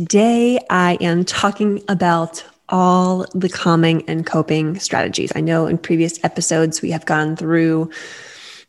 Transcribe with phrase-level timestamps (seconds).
[0.00, 5.30] Today, I am talking about all the calming and coping strategies.
[5.36, 7.90] I know in previous episodes, we have gone through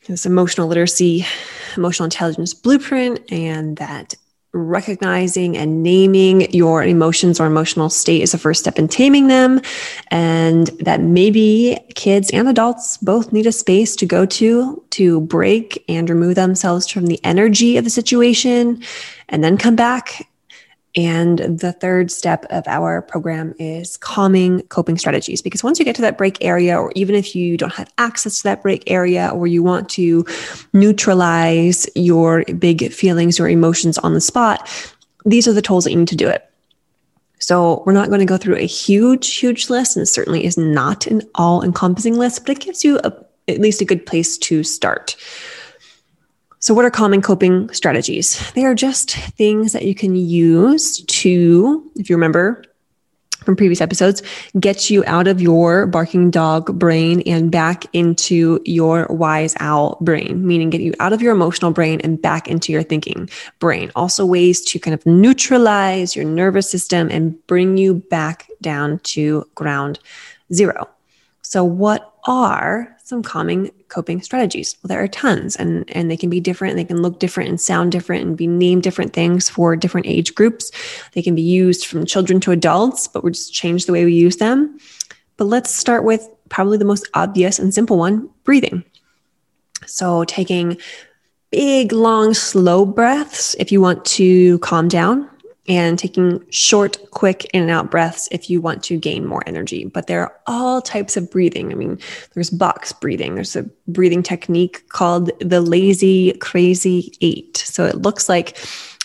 [0.10, 1.26] this emotional literacy,
[1.78, 4.14] emotional intelligence blueprint, and that
[4.52, 9.62] recognizing and naming your emotions or emotional state is the first step in taming them.
[10.10, 15.82] And that maybe kids and adults both need a space to go to to break
[15.88, 18.84] and remove themselves from the energy of the situation
[19.30, 20.28] and then come back
[20.96, 25.42] and the third step of our program is calming coping strategies.
[25.42, 28.38] Because once you get to that break area, or even if you don't have access
[28.38, 30.26] to that break area, or you want to
[30.74, 34.70] neutralize your big feelings or emotions on the spot,
[35.26, 36.48] these are the tools that you need to do it.
[37.40, 40.58] So, we're not going to go through a huge, huge list, and it certainly is
[40.58, 43.14] not an all encompassing list, but it gives you a,
[43.48, 45.16] at least a good place to start.
[46.62, 48.52] So, what are common coping strategies?
[48.52, 52.64] They are just things that you can use to, if you remember
[53.44, 54.22] from previous episodes,
[54.60, 60.46] get you out of your barking dog brain and back into your wise owl brain,
[60.46, 63.92] meaning get you out of your emotional brain and back into your thinking brain.
[63.96, 69.50] Also, ways to kind of neutralize your nervous system and bring you back down to
[69.56, 69.98] ground
[70.54, 70.88] zero.
[71.42, 74.76] So, what are some calming coping strategies?
[74.82, 76.76] Well, there are tons, and, and they can be different.
[76.76, 80.36] They can look different and sound different and be named different things for different age
[80.36, 80.72] groups.
[81.14, 84.14] They can be used from children to adults, but we just change the way we
[84.14, 84.78] use them.
[85.38, 88.84] But let's start with probably the most obvious and simple one breathing.
[89.86, 90.78] So, taking
[91.50, 95.30] big, long, slow breaths if you want to calm down
[95.68, 99.86] and taking short, quick in and out breaths if you want to gain more energy.
[99.86, 101.72] But there are all types of breathing.
[101.72, 102.00] I mean,
[102.34, 107.58] there's box breathing, there's a breathing technique called the lazy, crazy eight.
[107.58, 108.58] So it looks like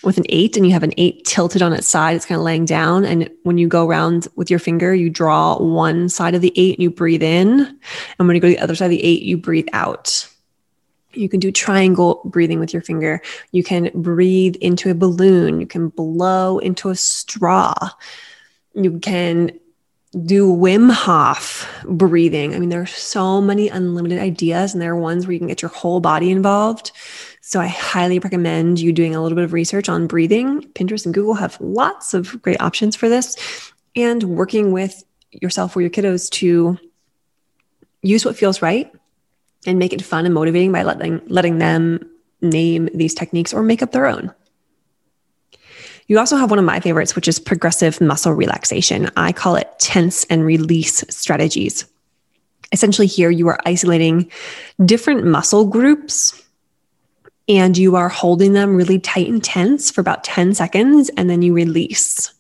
[0.02, 2.44] with an eight and you have an eight tilted on its side, it's kind of
[2.44, 3.04] laying down.
[3.04, 6.76] And when you go around with your finger, you draw one side of the eight
[6.76, 7.78] and you breathe in.
[8.18, 10.28] And when you go to the other side of the eight, you breathe out.
[11.16, 13.22] You can do triangle breathing with your finger.
[13.52, 15.60] You can breathe into a balloon.
[15.60, 17.74] You can blow into a straw.
[18.74, 19.58] You can
[20.24, 22.54] do Wim Hof breathing.
[22.54, 25.48] I mean, there are so many unlimited ideas, and there are ones where you can
[25.48, 26.92] get your whole body involved.
[27.42, 30.62] So I highly recommend you doing a little bit of research on breathing.
[30.72, 33.36] Pinterest and Google have lots of great options for this,
[33.94, 36.78] and working with yourself or your kiddos to
[38.02, 38.90] use what feels right
[39.66, 42.08] and make it fun and motivating by letting letting them
[42.40, 44.32] name these techniques or make up their own.
[46.08, 49.10] You also have one of my favorites, which is progressive muscle relaxation.
[49.16, 51.84] I call it tense and release strategies.
[52.72, 54.30] Essentially, here you are isolating
[54.84, 56.42] different muscle groups
[57.48, 61.42] and you are holding them really tight and tense for about 10 seconds, and then
[61.42, 62.32] you release.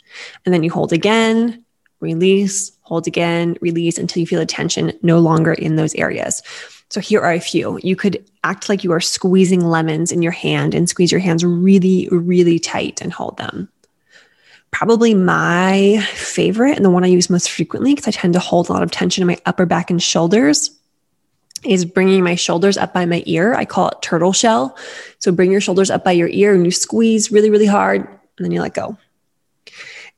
[0.44, 1.64] And then you hold again,
[2.00, 6.42] release, hold again, release until you feel the tension no longer in those areas.
[6.90, 7.78] So here are a few.
[7.82, 11.44] You could act like you are squeezing lemons in your hand and squeeze your hands
[11.44, 13.68] really, really tight and hold them.
[14.70, 18.68] Probably my favorite and the one I use most frequently because I tend to hold
[18.68, 20.70] a lot of tension in my upper back and shoulders
[21.64, 23.54] is bringing my shoulders up by my ear.
[23.54, 24.76] I call it turtle shell.
[25.18, 28.44] So bring your shoulders up by your ear and you squeeze really, really hard and
[28.44, 28.96] then you let go.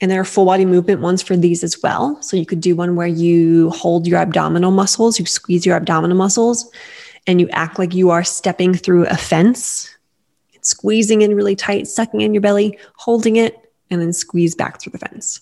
[0.01, 2.23] And there are full body movement ones for these as well.
[2.23, 6.17] So you could do one where you hold your abdominal muscles, you squeeze your abdominal
[6.17, 6.71] muscles,
[7.27, 9.95] and you act like you are stepping through a fence,
[10.63, 14.93] squeezing in really tight, sucking in your belly, holding it, and then squeeze back through
[14.93, 15.41] the fence.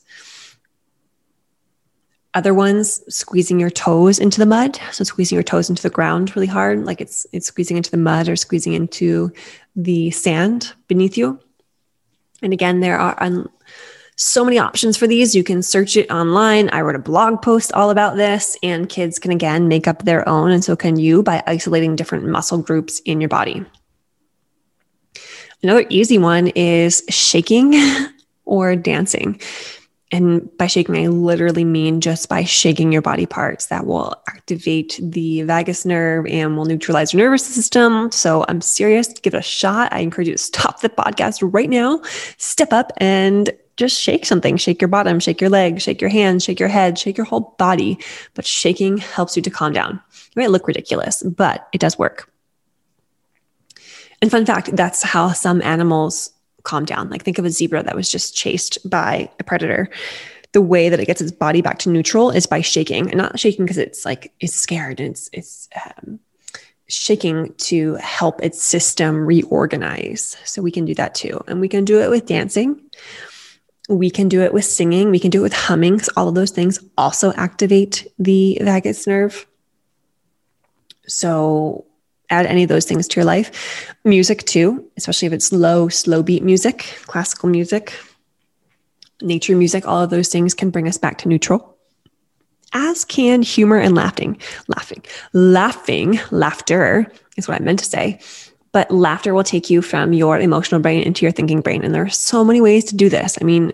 [2.35, 4.79] Other ones, squeezing your toes into the mud.
[4.93, 7.97] So squeezing your toes into the ground really hard, like it's it's squeezing into the
[7.97, 9.33] mud or squeezing into
[9.75, 11.41] the sand beneath you
[12.43, 13.17] And again, there are
[14.17, 15.35] so many options for these.
[15.35, 16.71] You can search it online.
[16.71, 20.27] I wrote a blog post all about this, and kids can again make up their
[20.29, 23.65] own, and so can you by isolating different muscle groups in your body.
[25.63, 27.75] Another easy one is shaking
[28.45, 29.41] or dancing.
[30.13, 35.01] And by shaking, I literally mean just by shaking your body parts that will activate
[35.03, 38.13] the vagus nerve and will neutralize your nervous system.
[38.13, 39.93] So I'm serious, give it a shot.
[39.93, 42.03] I encourage you to stop the podcast right now,
[42.39, 44.57] step up and just shake something.
[44.57, 47.55] Shake your bottom, shake your legs, shake your hands, shake your head, shake your whole
[47.59, 47.99] body.
[48.35, 50.01] But shaking helps you to calm down.
[50.31, 52.31] It might look ridiculous, but it does work.
[54.23, 56.31] And fun fact, that's how some animals
[56.63, 57.11] calm down.
[57.11, 59.91] Like think of a zebra that was just chased by a predator.
[60.53, 63.39] The way that it gets its body back to neutral is by shaking, and not
[63.39, 66.19] shaking because it's like it's scared and it's it's um,
[66.89, 70.37] shaking to help its system reorganize.
[70.45, 72.81] So we can do that too, and we can do it with dancing.
[73.89, 75.11] We can do it with singing.
[75.11, 76.01] We can do it with humming.
[76.17, 79.47] All of those things also activate the vagus nerve.
[81.07, 81.87] So
[82.31, 83.95] add any of those things to your life.
[84.05, 87.93] Music, too, especially if it's low, slow beat music, classical music,
[89.23, 91.77] nature music, all of those things can bring us back to neutral.
[92.73, 94.39] As can humor and laughing.
[94.67, 95.03] Laughing.
[95.33, 98.21] Laughing, laughter is what I meant to say.
[98.77, 101.83] But laughter will take you from your emotional brain into your thinking brain.
[101.83, 103.39] And there are so many ways to do this.
[103.41, 103.73] I mean,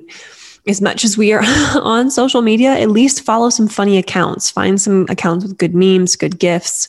[0.68, 1.42] as much as we are
[1.74, 4.48] on social media, at least follow some funny accounts.
[4.48, 6.88] Find some accounts with good memes, good gifts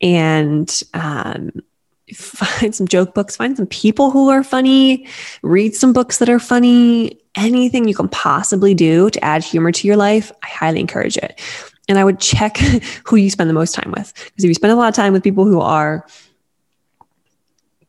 [0.00, 1.50] and um,
[2.14, 5.06] find some joke books, find some people who are funny,
[5.42, 9.86] read some books that are funny, anything you can possibly do to add humor to
[9.86, 10.32] your life.
[10.42, 11.38] I highly encourage it.
[11.86, 12.56] And I would check
[13.04, 14.14] who you spend the most time with.
[14.14, 16.06] Because if you spend a lot of time with people who are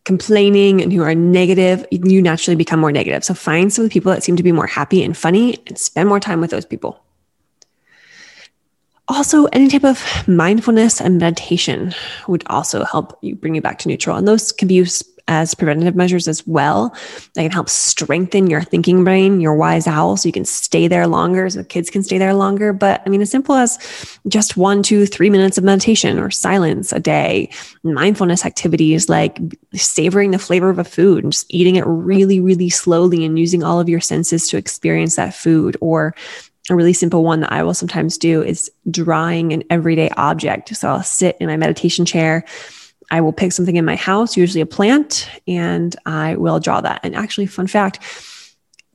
[0.04, 3.24] complaining and who are negative, you naturally become more negative.
[3.24, 5.78] So find some of the people that seem to be more happy and funny and
[5.78, 7.00] spend more time with those people.
[9.08, 11.94] Also, any type of mindfulness and meditation
[12.28, 14.16] would also help you bring you back to neutral.
[14.16, 16.94] And those can be used as preventative measures as well.
[17.36, 21.08] They can help strengthen your thinking brain, your wise owl, so you can stay there
[21.08, 22.74] longer, so kids can stay there longer.
[22.74, 23.80] But I mean, as simple as
[24.28, 27.50] just one, two, three minutes of meditation or silence a day,
[27.84, 29.40] mindfulness activities like
[29.74, 33.64] savoring the flavor of a food and just eating it really, really slowly and using
[33.64, 36.14] all of your senses to experience that food, or
[36.70, 40.76] a really simple one that I will sometimes do is drawing an everyday object.
[40.76, 42.44] So I'll sit in my meditation chair.
[43.12, 47.02] I will pick something in my house, usually a plant, and I will draw that.
[47.04, 48.00] And actually, fun fact,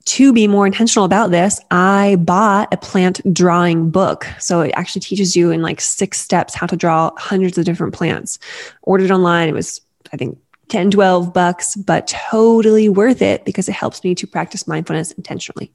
[0.05, 4.27] to be more intentional about this, I bought a plant drawing book.
[4.39, 7.93] So it actually teaches you in like six steps how to draw hundreds of different
[7.93, 8.39] plants.
[8.81, 9.49] Ordered online.
[9.49, 9.81] It was,
[10.11, 10.39] I think,
[10.69, 15.71] 10, 12 bucks, but totally worth it because it helps me to practice mindfulness intentionally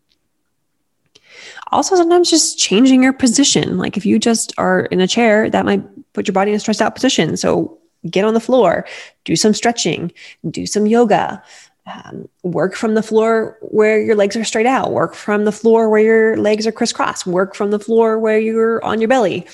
[1.71, 3.79] also sometimes just changing your position.
[3.79, 6.61] Like if you just are in a chair, that might put your body in a
[6.61, 7.37] stressed out position.
[7.37, 7.79] So
[8.11, 8.87] get on the floor,
[9.25, 10.13] do some stretching,
[10.51, 11.43] do some yoga.
[11.85, 15.89] Um, work from the floor where your legs are straight out, work from the floor
[15.89, 19.49] where your legs are crisscross, work from the floor where you're on your belly,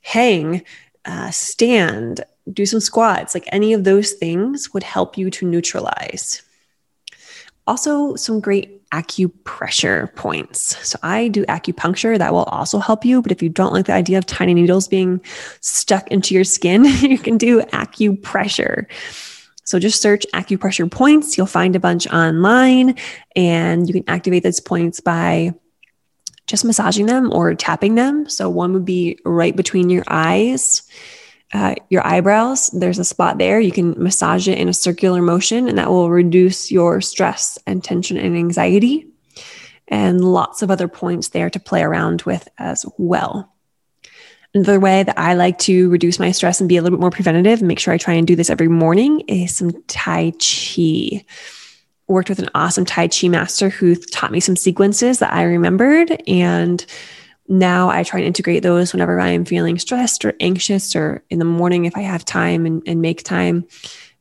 [0.00, 0.62] hang,
[1.04, 3.34] uh, stand, do some squats.
[3.34, 6.40] Like any of those things would help you to neutralize.
[7.66, 10.76] Also, some great acupressure points.
[10.86, 13.22] So I do acupuncture that will also help you.
[13.22, 15.20] But if you don't like the idea of tiny needles being
[15.60, 18.86] stuck into your skin, you can do acupressure.
[19.64, 21.36] So just search acupressure points.
[21.36, 22.96] You'll find a bunch online
[23.34, 25.54] and you can activate those points by
[26.46, 28.28] just massaging them or tapping them.
[28.28, 30.82] So one would be right between your eyes
[31.54, 33.60] uh, your eyebrows, there's a spot there.
[33.60, 37.82] You can massage it in a circular motion, and that will reduce your stress and
[37.82, 39.06] tension and anxiety.
[39.86, 43.52] And lots of other points there to play around with as well.
[44.52, 47.10] Another way that I like to reduce my stress and be a little bit more
[47.10, 51.24] preventative and make sure I try and do this every morning is some Tai Chi.
[52.08, 56.20] Worked with an awesome Tai Chi master who taught me some sequences that I remembered
[56.26, 56.84] and
[57.48, 61.44] now I try and integrate those whenever I'm feeling stressed or anxious or in the
[61.44, 63.66] morning if I have time and, and make time.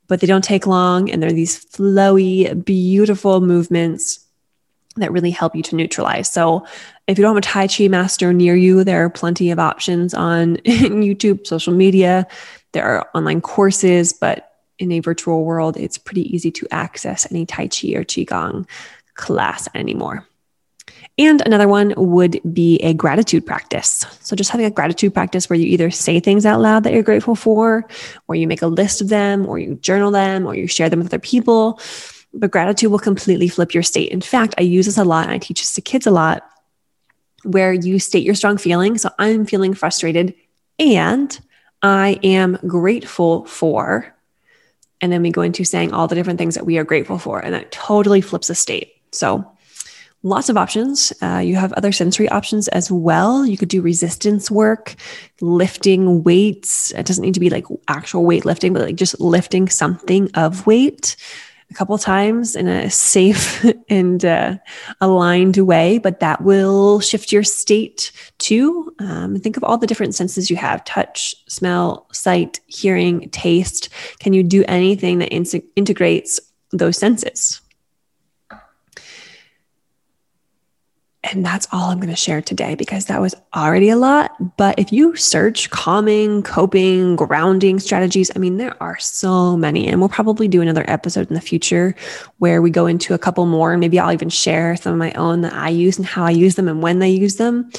[0.07, 4.19] But they don't take long and they're these flowy, beautiful movements
[4.97, 6.31] that really help you to neutralize.
[6.31, 6.65] So
[7.07, 10.13] if you don't have a Tai Chi master near you, there are plenty of options
[10.13, 12.27] on YouTube, social media.
[12.73, 17.45] There are online courses, but in a virtual world, it's pretty easy to access any
[17.45, 18.67] Tai Chi or Qigong
[19.15, 20.27] class anymore.
[21.20, 24.03] And another one would be a gratitude practice.
[24.22, 27.03] So just having a gratitude practice where you either say things out loud that you're
[27.03, 27.88] grateful for,
[28.27, 31.00] or you make a list of them, or you journal them, or you share them
[31.00, 31.79] with other people.
[32.34, 34.12] but gratitude will completely flip your state.
[34.12, 36.43] In fact, I use this a lot and I teach this to kids a lot
[37.43, 38.98] where you state your strong feeling.
[38.98, 40.34] So I'm feeling frustrated
[40.79, 41.39] and
[41.82, 44.15] I am grateful for.
[45.01, 47.39] And then we go into saying all the different things that we are grateful for.
[47.39, 48.93] And that totally flips a state.
[49.12, 49.50] So
[50.23, 51.13] lots of options.
[51.21, 53.45] Uh, you have other sensory options as well.
[53.45, 54.95] You could do resistance work,
[55.41, 56.91] lifting weights.
[56.91, 61.15] It doesn't need to be like actual weightlifting, but like just lifting something of weight
[61.69, 64.55] a couple times in a safe and uh,
[65.01, 68.93] aligned way, but that will shift your state too.
[68.99, 73.89] Um, think of all the different senses you have touch, smell, sight, hearing, taste.
[74.19, 76.39] Can you do anything that in- integrates
[76.71, 77.59] those senses?
[81.33, 84.31] And that's all I'm going to share today because that was already a lot.
[84.57, 89.87] But if you search calming, coping, grounding strategies, I mean, there are so many.
[89.87, 91.95] And we'll probably do another episode in the future
[92.37, 93.73] where we go into a couple more.
[93.73, 96.29] And Maybe I'll even share some of my own that I use and how I
[96.29, 97.69] use them and when they use them.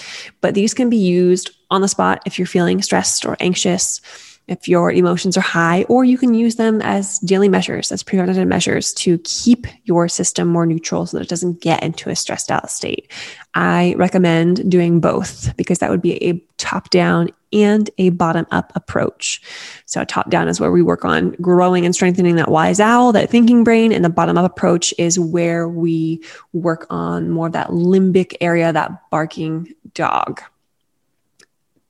[0.41, 4.01] But these can be used on the spot if you're feeling stressed or anxious
[4.47, 8.47] if your emotions are high, or you can use them as daily measures, as preventative
[8.47, 12.51] measures to keep your system more neutral so that it doesn't get into a stressed
[12.51, 13.11] out state.
[13.55, 18.73] I recommend doing both because that would be a top down and a bottom up
[18.75, 19.41] approach.
[19.87, 23.13] So, a top down is where we work on growing and strengthening that wise owl,
[23.13, 26.23] that thinking brain, and the bottom up approach is where we
[26.53, 30.43] work on more of that limbic area, that barking dog.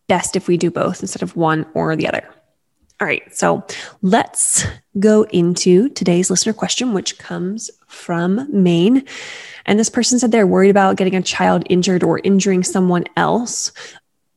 [0.06, 2.28] Best if we do both instead of one or the other.
[3.04, 3.62] All right, so
[4.00, 4.64] let's
[4.98, 9.04] go into today's listener question, which comes from Maine.
[9.66, 13.72] And this person said they're worried about getting a child injured or injuring someone else,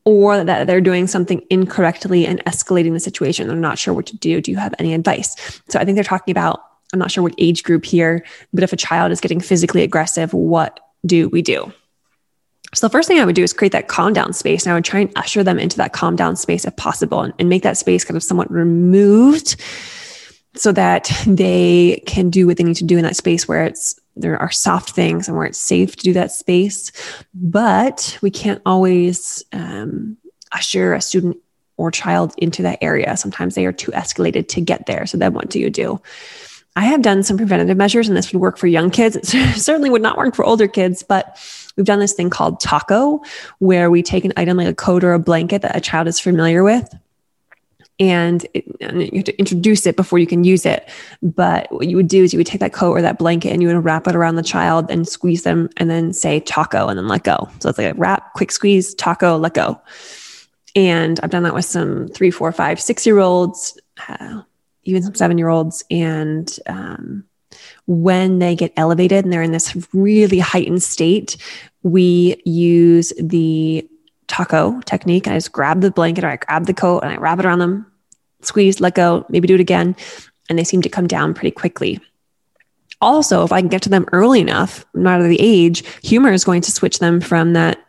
[0.03, 3.47] or that they're doing something incorrectly and escalating the situation.
[3.47, 4.41] They're not sure what to do.
[4.41, 5.61] Do you have any advice?
[5.69, 6.59] So I think they're talking about,
[6.91, 10.33] I'm not sure what age group here, but if a child is getting physically aggressive,
[10.33, 11.71] what do we do?
[12.77, 14.63] So the first thing I would do is create that calm down space.
[14.63, 17.33] And I would try and usher them into that calm down space if possible and,
[17.39, 19.55] and make that space kind of somewhat removed
[20.53, 23.99] so that they can do what they need to do in that space where it's
[24.15, 26.91] there are soft things and where it's safe to do that space.
[27.33, 30.17] But we can't always um,
[30.51, 31.37] usher a student
[31.77, 33.17] or child into that area.
[33.17, 35.07] Sometimes they are too escalated to get there.
[35.07, 35.99] So then what do you do?
[36.75, 39.15] I have done some preventative measures, and this would work for young kids.
[39.15, 39.25] It
[39.59, 41.39] certainly would not work for older kids, but
[41.77, 43.21] we've done this thing called taco,
[43.59, 46.19] where we take an item like a coat or a blanket that a child is
[46.19, 46.93] familiar with.
[47.99, 50.87] And, it, and you have to introduce it before you can use it.
[51.23, 53.61] But what you would do is you would take that coat or that blanket and
[53.61, 56.97] you would wrap it around the child and squeeze them and then say taco and
[56.99, 57.49] then let go.
[57.59, 59.81] So it's like a wrap, quick squeeze, taco, let go.
[60.75, 63.79] And I've done that with some three, four, five, six year olds.
[64.07, 64.41] Uh,
[64.83, 65.83] even some seven year olds.
[65.91, 67.25] And um,
[67.87, 71.37] when they get elevated and they're in this really heightened state,
[71.83, 73.87] we use the
[74.27, 75.27] taco technique.
[75.27, 77.59] I just grab the blanket or I grab the coat and I wrap it around
[77.59, 77.89] them,
[78.41, 79.95] squeeze, let go, maybe do it again.
[80.49, 81.99] And they seem to come down pretty quickly.
[82.99, 86.43] Also, if I can get to them early enough, no matter the age, humor is
[86.43, 87.79] going to switch them from that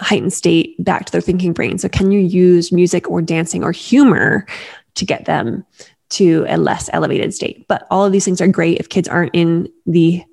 [0.00, 1.76] heightened state back to their thinking brain.
[1.76, 4.46] So, can you use music or dancing or humor
[4.94, 5.66] to get them
[6.10, 7.66] to a less elevated state.
[7.68, 10.24] But all of these things are great if kids aren't in the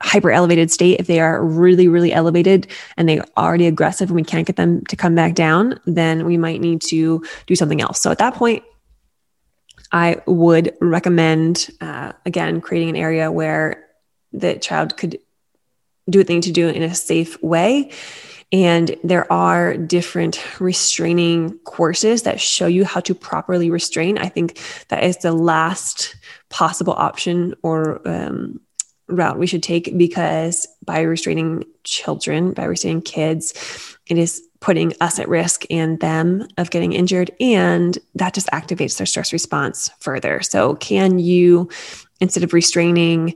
[0.00, 1.00] hyper elevated state.
[1.00, 4.84] If they are really, really elevated and they're already aggressive and we can't get them
[4.86, 8.00] to come back down, then we might need to do something else.
[8.00, 8.62] So at that point,
[9.90, 13.86] I would recommend, uh, again, creating an area where
[14.32, 15.18] the child could
[16.08, 17.90] do what they need to do in a safe way
[18.50, 24.16] and there are different restraining courses that show you how to properly restrain.
[24.18, 26.16] I think that is the last
[26.48, 28.60] possible option or um,
[29.08, 35.18] route we should take because by restraining children, by restraining kids, it is putting us
[35.18, 37.30] at risk and them of getting injured.
[37.40, 40.40] And that just activates their stress response further.
[40.42, 41.68] So, can you
[42.20, 43.34] instead of restraining,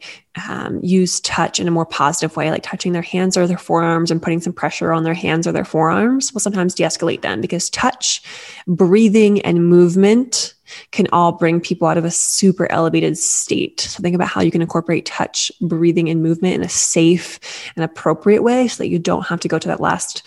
[0.48, 4.10] um, use touch in a more positive way, like touching their hands or their forearms
[4.10, 7.40] and putting some pressure on their hands or their forearms will sometimes de escalate them
[7.40, 8.22] because touch,
[8.66, 10.54] breathing, and movement
[10.90, 13.80] can all bring people out of a super elevated state.
[13.80, 17.38] So think about how you can incorporate touch, breathing, and movement in a safe
[17.76, 20.22] and appropriate way so that you don't have to go to that last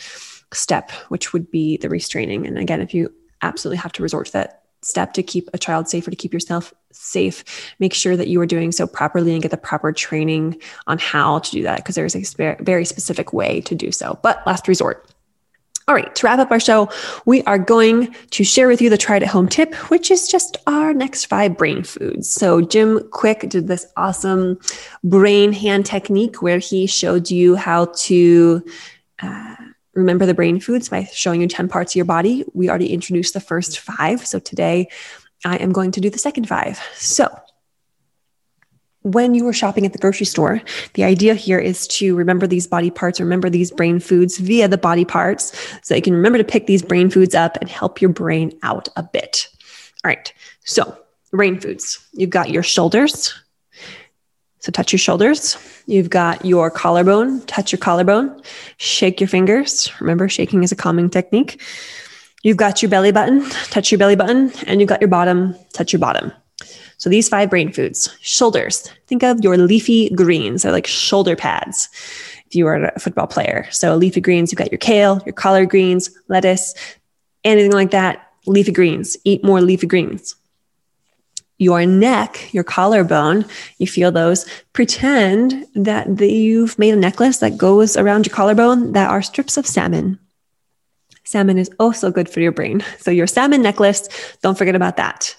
[0.53, 2.45] step, which would be the restraining.
[2.45, 5.87] And again, if you absolutely have to resort to that step to keep a child
[5.87, 7.43] safe or to keep yourself safe,
[7.79, 11.39] make sure that you are doing so properly and get the proper training on how
[11.39, 14.19] to do that because there's a very specific way to do so.
[14.21, 15.09] But last resort.
[15.87, 16.89] All right, to wrap up our show,
[17.25, 20.57] we are going to share with you the tried at home tip, which is just
[20.65, 22.27] our next five brain foods.
[22.31, 24.59] So, Jim Kwik did this awesome
[25.03, 28.65] brain hand technique where he showed you how to
[29.21, 29.55] uh,
[29.95, 32.43] remember the brain foods by showing you 10 parts of your body.
[32.53, 34.25] We already introduced the first five.
[34.25, 34.89] So, today
[35.43, 36.79] I am going to do the second five.
[36.95, 37.27] So,
[39.05, 40.61] when you are shopping at the grocery store,
[40.93, 44.79] the idea here is to remember these body parts, remember these brain foods via the
[44.79, 48.09] body parts, so you can remember to pick these brain foods up and help your
[48.09, 49.47] brain out a bit.
[50.03, 50.33] All right,
[50.63, 50.97] so
[51.31, 52.03] brain foods.
[52.13, 53.33] You've got your shoulders.
[54.59, 55.55] So touch your shoulders.
[55.87, 57.41] You've got your collarbone.
[57.45, 58.41] Touch your collarbone.
[58.77, 59.91] Shake your fingers.
[59.99, 61.61] Remember, shaking is a calming technique.
[62.43, 63.47] You've got your belly button.
[63.49, 64.51] Touch your belly button.
[64.67, 65.55] And you've got your bottom.
[65.73, 66.31] Touch your bottom.
[66.97, 70.63] So these five brain foods, shoulders, think of your leafy greens.
[70.63, 71.89] They're like shoulder pads
[72.47, 73.67] if you are a football player.
[73.71, 76.73] So leafy greens, you've got your kale, your collard greens, lettuce,
[77.43, 78.31] anything like that.
[78.47, 80.35] Leafy greens, eat more leafy greens.
[81.57, 83.45] Your neck, your collarbone,
[83.77, 84.45] you feel those.
[84.73, 89.65] Pretend that you've made a necklace that goes around your collarbone that are strips of
[89.65, 90.19] salmon.
[91.23, 92.83] Salmon is also good for your brain.
[92.99, 94.09] So, your salmon necklace,
[94.41, 95.35] don't forget about that.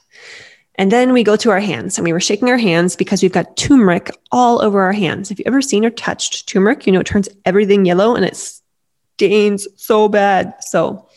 [0.77, 3.33] And then we go to our hands and we were shaking our hands because we've
[3.33, 5.31] got turmeric all over our hands.
[5.31, 8.37] If you've ever seen or touched turmeric, you know it turns everything yellow and it
[8.37, 10.55] stains so bad.
[10.61, 11.09] So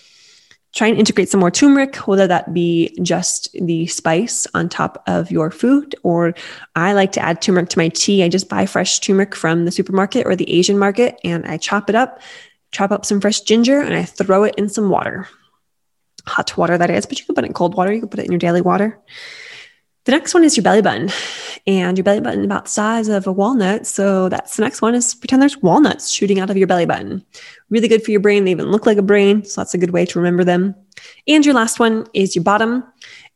[0.73, 5.31] try and integrate some more turmeric, whether that be just the spice on top of
[5.31, 6.33] your food, or
[6.75, 8.23] I like to add turmeric to my tea.
[8.23, 11.89] I just buy fresh turmeric from the supermarket or the Asian market and I chop
[11.89, 12.21] it up,
[12.71, 15.27] chop up some fresh ginger, and I throw it in some water.
[16.27, 17.91] Hot water, that is, but you can put it in cold water.
[17.91, 18.99] You can put it in your daily water.
[20.05, 21.09] The next one is your belly button,
[21.67, 23.85] and your belly button about the size of a walnut.
[23.85, 27.23] So that's the next one is pretend there's walnuts shooting out of your belly button.
[27.69, 28.45] Really good for your brain.
[28.45, 30.73] They even look like a brain, so that's a good way to remember them.
[31.27, 32.83] And your last one is your bottom,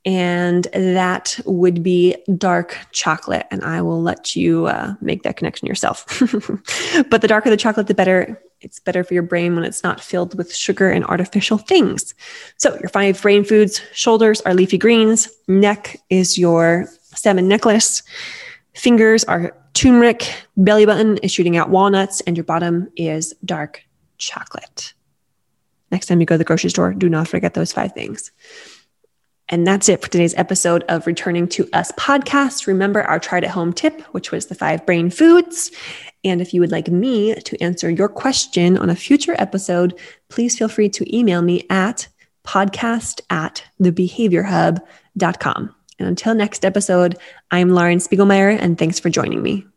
[0.06, 3.46] and that would be dark chocolate.
[3.52, 6.06] And I will let you uh, make that connection yourself.
[7.10, 10.02] but the darker the chocolate, the better it's better for your brain when it's not
[10.02, 12.14] filled with sugar and artificial things.
[12.58, 18.04] So, your five brain foods shoulders are leafy greens, neck is your salmon necklace,
[18.74, 23.84] fingers are turmeric, belly button is shooting out walnuts, and your bottom is dark
[24.18, 24.94] chocolate.
[25.92, 28.32] Next time you go to the grocery store, do not forget those five things.
[29.54, 32.66] And that's it for today's episode of Returning to Us podcast.
[32.66, 35.70] Remember our tried at home tip, which was the five brain foods.
[36.24, 39.94] And if you would like me to answer your question on a future episode,
[40.28, 42.08] please feel free to email me at
[42.44, 45.76] podcast at thebehaviorhub.com.
[46.00, 47.20] And until next episode,
[47.52, 49.68] I'm Lauren Spiegelmeier, and thanks for joining me.